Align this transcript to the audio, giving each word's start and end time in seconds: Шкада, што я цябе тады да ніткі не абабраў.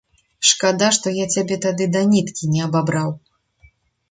Шкада, 0.51 0.87
што 0.97 1.13
я 1.17 1.27
цябе 1.35 1.57
тады 1.67 1.87
да 1.97 2.01
ніткі 2.15 2.51
не 2.55 2.61
абабраў. 2.71 3.15